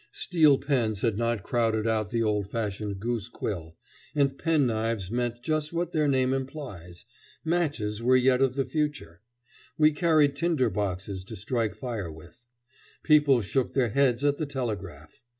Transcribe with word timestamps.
Steel 0.13 0.57
pens 0.57 1.01
had 1.01 1.15
not 1.15 1.43
crowded 1.43 1.85
out 1.85 2.09
the 2.09 2.23
old 2.23 2.49
fashioned 2.49 2.99
goose 2.99 3.29
quill, 3.29 3.77
and 4.15 4.35
pen 4.35 4.65
knives 4.65 5.11
meant 5.11 5.43
just 5.43 5.71
what 5.73 5.91
their 5.91 6.07
name 6.07 6.33
implies. 6.33 7.05
Matches 7.45 8.01
were 8.01 8.15
yet 8.15 8.41
of 8.41 8.55
the 8.55 8.65
future. 8.65 9.21
We 9.77 9.91
carried 9.91 10.35
tinder 10.35 10.71
boxes 10.71 11.23
to 11.25 11.35
strike 11.35 11.75
fire 11.75 12.11
with. 12.11 12.47
People 13.03 13.41
shook 13.41 13.75
their 13.75 13.89
heads 13.89 14.23
at 14.23 14.39
the 14.39 14.47
telegraph. 14.47 15.21